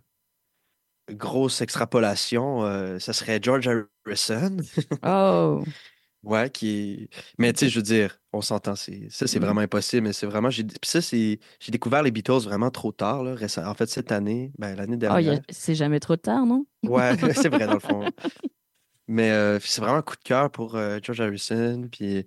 [1.11, 4.57] grosse extrapolation, euh, ça serait George Harrison.
[5.03, 5.63] Oh.
[6.23, 6.69] Ouais, qui
[7.11, 7.15] est.
[7.39, 9.09] Mais tu sais, je veux dire, on s'entend, c'est...
[9.09, 9.45] ça, c'est Mhm.
[9.45, 10.51] vraiment impossible, mais c'est vraiment.
[10.51, 10.63] J'ai...
[10.63, 11.39] Puis ça, c'est.
[11.59, 14.97] J'ai découvert les Beatles vraiment trop tard, là, récem- En fait, cette année, ben, l'année
[15.09, 15.41] Oh, il y a- dernière.
[15.49, 16.65] c'est jamais trop tard, non?
[16.85, 18.11] Ouais, c'est vrai, dans le fond.
[19.07, 21.89] Mais euh, c'est vraiment un coup de cœur pour euh, George Harrison.
[21.91, 22.25] Puis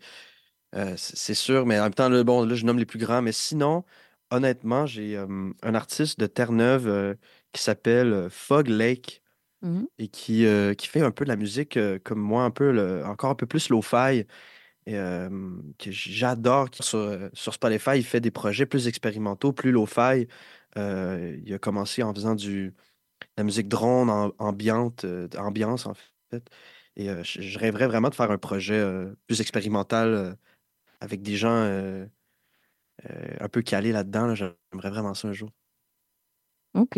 [0.76, 3.22] euh, c'est sûr, mais en même temps, là, bon, là, je nomme les plus grands.
[3.22, 3.84] Mais sinon,
[4.30, 7.16] honnêtement, j'ai un artiste de Terre-Neuve
[7.52, 9.23] qui s'appelle Fog Lake
[9.64, 9.86] Mhm.
[9.98, 12.72] et qui, euh, qui fait un peu de la musique euh, comme moi, un peu
[12.72, 13.70] le- encore un peu plus.
[14.86, 15.30] Et, euh,
[15.78, 16.68] que j'adore.
[16.80, 20.28] Sur, euh, sur Spotify, il fait des projets plus expérimentaux, plus lo-fi.
[20.76, 22.74] Euh, il a commencé en faisant du,
[23.38, 25.06] la musique drone, am- ambiante,
[25.38, 26.44] ambiance en fait.
[26.96, 28.82] Et je, rêverais vraiment de faire un projet
[29.26, 30.36] plus expérimental
[31.00, 32.08] avec des gens
[33.40, 34.26] un peu calés là-dedans.
[34.28, 34.34] là.
[34.34, 35.50] J'aimerais vraiment ça un jour.
[36.72, 36.96] Ok.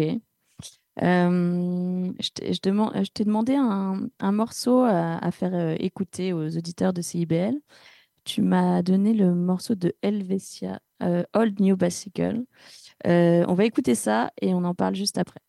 [1.03, 7.55] Euh, je t'ai demandé un, morceau à, faire euh, écouter aux auditeurs de CIBL.
[8.25, 12.45] Tu m'as donné le morceau de Helvetia, euh, Old New Bicycle.
[13.05, 15.41] On va écouter ça et on en parle juste après.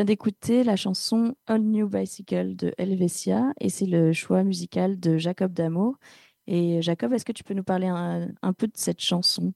[0.00, 5.18] Vient d'écouter la chanson All New Bicycle de Helvetia et c'est le choix musical de
[5.18, 5.98] Jacob Damour.
[6.46, 9.52] Et Jacob, est-ce que tu peux nous parler un, peu de cette chanson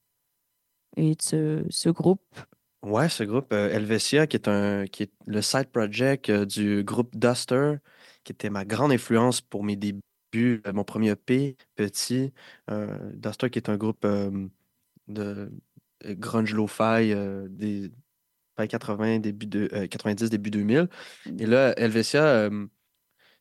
[0.97, 2.21] et de ce, groupe?
[2.83, 6.83] Ouais, ce groupe euh, Helvetia, qui est, un, qui est le side project euh, du
[6.83, 7.77] groupe Duster,
[8.23, 12.31] qui était ma grande influence pour mes débuts, euh, mon premier EP, petit.
[12.69, 14.05] Duster, qui est un groupe
[15.07, 15.51] de
[16.03, 17.15] grunge lo-fi
[17.49, 17.89] des
[18.57, 20.89] fin 80, début de, euh, 90, début 2000.
[21.39, 22.67] Et là, Helvetia, euh,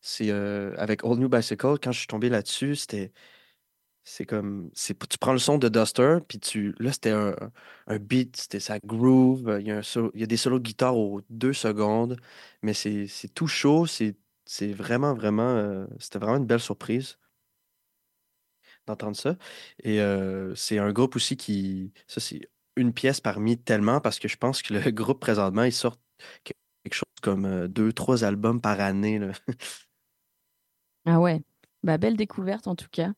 [0.02, 3.12] c'est euh, avec Old New Bicycle, quand je suis tombé là-dessus, c'était.
[4.06, 4.70] C'est comme.
[4.74, 6.74] c'est Tu prends le son de Duster, puis tu.
[6.78, 7.34] Là, c'était un,
[7.86, 9.48] un beat, c'était sa groove.
[9.48, 11.52] euh, Il y a, un solo- il y a des solos de guitare aux deux
[11.54, 12.16] secondes,
[12.62, 13.86] mais c'est tout chaud.
[13.86, 15.42] C'est c'est vraiment, vraiment.
[15.56, 17.18] euh, c'était vraiment une belle surprise
[18.86, 19.36] d'entendre ça.
[19.82, 21.92] Et euh, c'est un groupe aussi qui.
[22.06, 22.40] Ça, c'est
[22.76, 25.98] une pièce parmi tellement, parce que je pense que le groupe présentement, il sort
[26.44, 26.52] que-
[26.84, 29.18] quelque chose comme euh, deux, trois albums par année.
[29.18, 29.32] là.
[31.06, 31.42] Ah ouais,
[31.82, 33.12] bah, belle découverte en tout cas.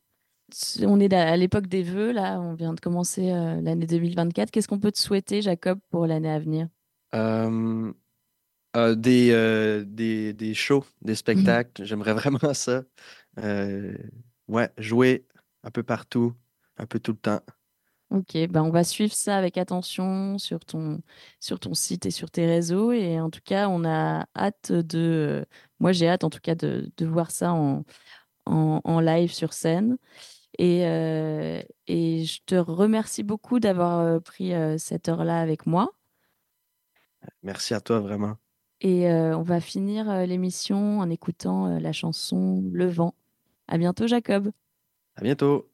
[0.85, 4.51] On est à l'époque des vœux, là, on vient de commencer euh, l'année 2024.
[4.53, 6.69] Qu'est-ce qu'on peut te souhaiter, Jacob, pour l'année à venir?
[7.15, 7.93] Euh,
[8.77, 12.85] euh, des, des, des shows, des spectacles, j'aimerais vraiment ça.
[14.49, 15.27] Ouais, jouer
[15.63, 16.35] un peu partout,
[16.77, 17.41] un peu tout le temps.
[18.11, 21.01] Ok, bah on va suivre ça avec attention sur ton,
[21.41, 22.93] sur ton site et sur tes réseaux.
[22.93, 25.45] Et en tout cas, on a hâte de.
[25.81, 27.85] Moi, j'ai hâte en tout cas de, de voir ça en,
[28.47, 29.99] en, en live sur scène.
[30.59, 35.93] Et, euh, et je te remercie beaucoup d'avoir euh, pris euh, cette heure-là avec moi.
[37.43, 38.37] Merci à toi, vraiment.
[38.81, 43.15] Et euh, on va finir l'émission en écoutant la chanson Le vent.
[43.69, 44.51] À bientôt, Jacob.
[45.15, 45.71] À bientôt.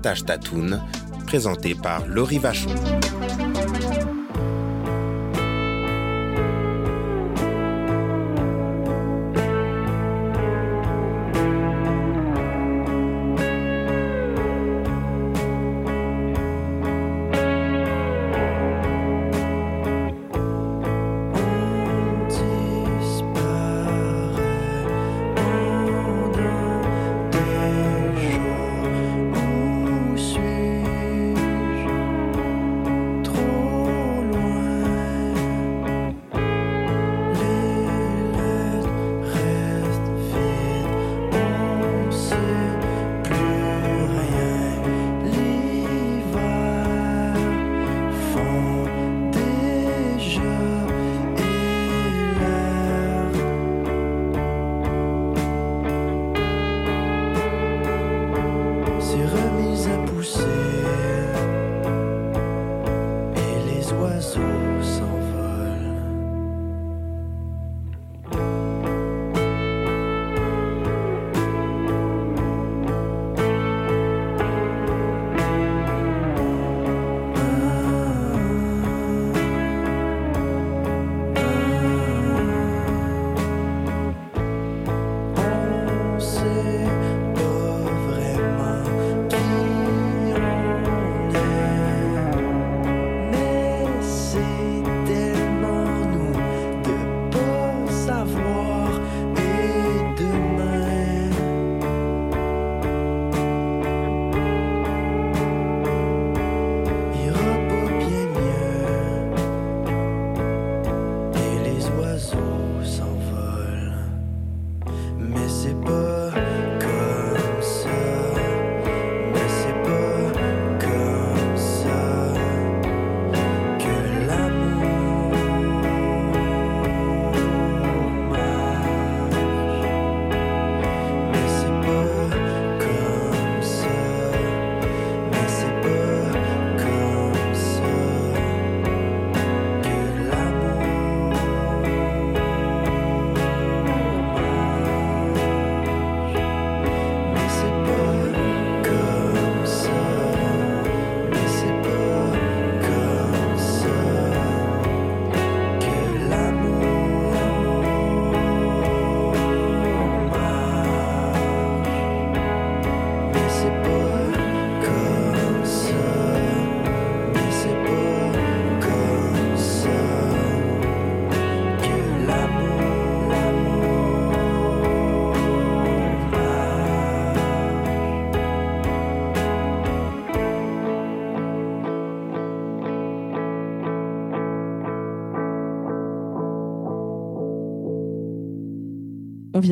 [0.00, 0.24] Attache
[1.26, 2.70] présenté par Laurie Vachon.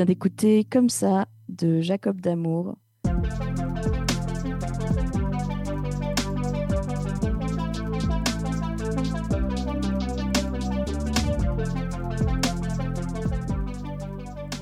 [0.05, 2.77] d'écouter Comme ça de Jacob Damour.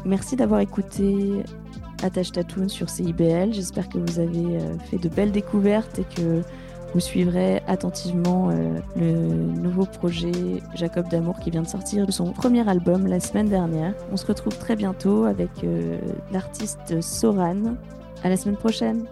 [0.05, 1.43] Merci d'avoir écouté
[2.03, 3.53] Attache Tatoon sur CIBL.
[3.53, 6.43] J'espère que vous avez euh, fait de belles découvertes et que
[6.95, 9.13] vous suivrez attentivement euh, le
[9.61, 10.33] nouveau projet
[10.75, 13.95] Jacob Damour qui vient de sortir de son premier album la semaine dernière.
[14.13, 15.99] On se retrouve très bientôt avec euh,
[16.33, 17.77] l'artiste Soran.
[18.23, 19.07] À la semaine prochaine!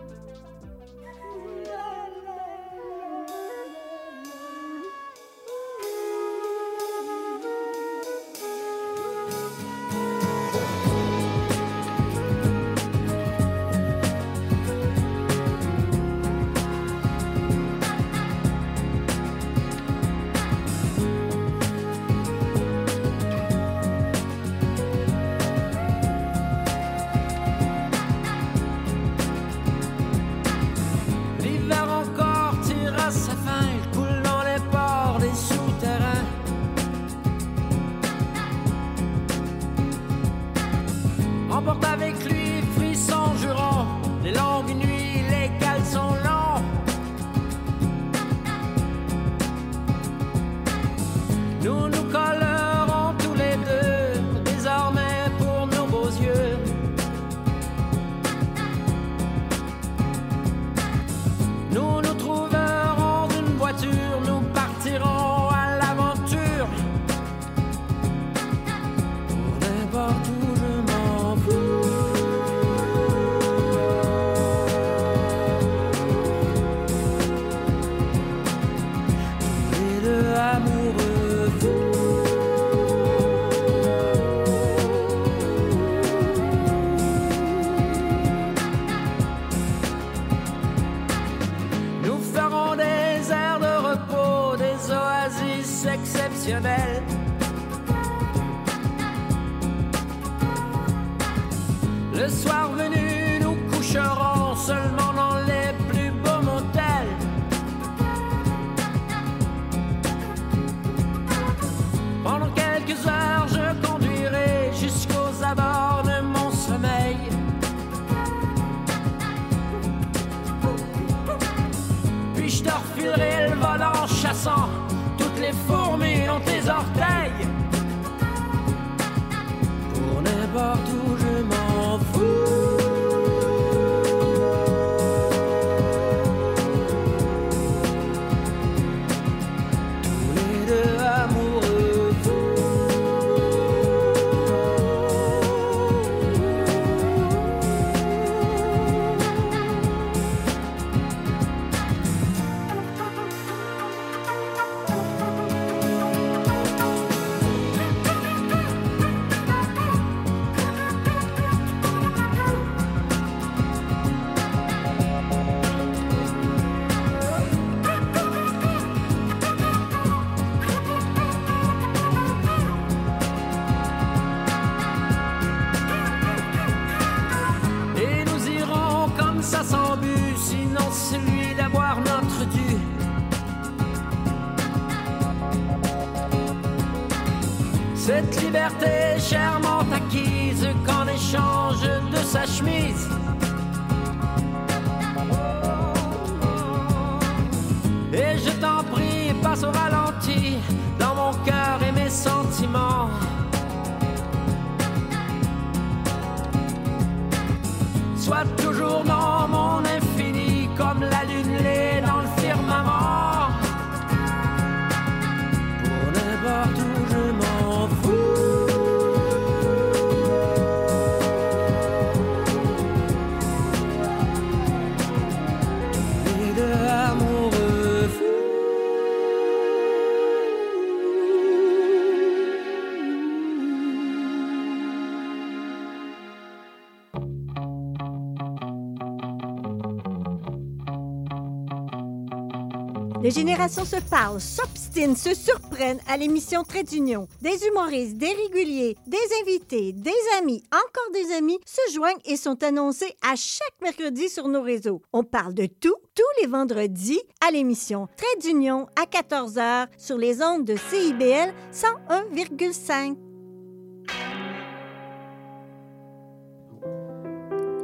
[243.55, 247.29] Générations se parlent, s'obstinent, se surprennent à l'émission Trait d'Union.
[247.41, 252.61] Des humoristes, des réguliers, des invités, des amis, encore des amis se joignent et sont
[252.65, 255.03] annoncés à chaque mercredi sur nos réseaux.
[255.13, 260.43] On parle de tout, tous les vendredis à l'émission Trait d'Union à 14h sur les
[260.43, 263.17] ondes de CIBL 101,5.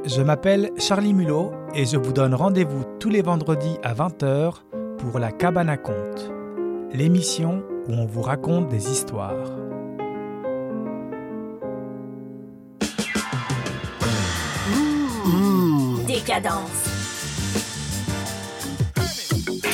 [0.04, 4.54] Je m'appelle Charlie Mulot et je vous donne rendez-vous tous les vendredis à 20h
[5.00, 6.30] pour La Cabane à Conte,
[6.92, 9.34] l'émission où on vous raconte des histoires.
[16.06, 16.60] Décadence.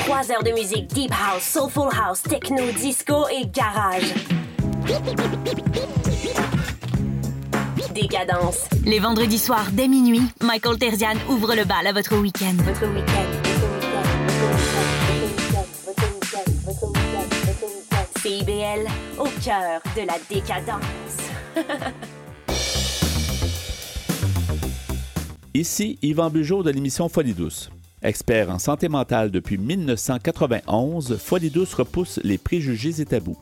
[0.04, 4.14] Trois heures de musique deep house, soulful house, techno, disco et garage.
[7.92, 8.68] Décadence.
[8.84, 12.54] Les vendredis soirs dès minuit, Michael Terzian ouvre le bal à votre week-end.
[12.62, 13.35] Votre week-end.
[18.48, 21.16] Au cœur de la décadence.
[25.54, 27.70] Ici Yvan Bugeaud de l'émission Folie douce.
[28.02, 33.36] Expert en santé mentale depuis 1991, Folie douce repousse les préjugés et tabous.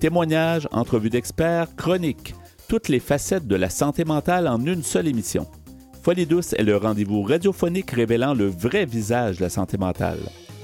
[0.00, 2.34] Témoignages, entrevues d'experts, chroniques,
[2.66, 5.46] toutes les facettes de la santé mentale en une seule émission.
[6.02, 10.18] Folie douce est le rendez-vous radiophonique révélant le vrai visage de la santé mentale.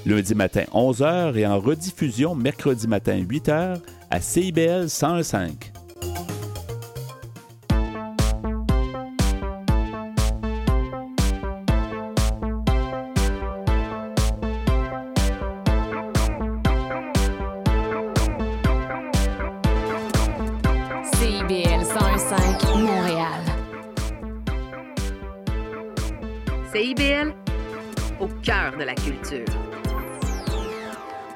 [0.07, 5.73] Lundi matin 11h et en rediffusion mercredi matin 8h à CIBL 101.5.
[21.15, 23.43] CIBL 101.5 Montréal.
[26.71, 27.33] CIBL,
[28.21, 29.16] au cœur de la culture.